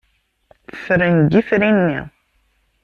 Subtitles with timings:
[0.75, 1.99] Ffren deg yifri-nni.